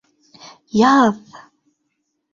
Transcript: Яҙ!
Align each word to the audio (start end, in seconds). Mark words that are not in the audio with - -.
Яҙ! 0.79 1.21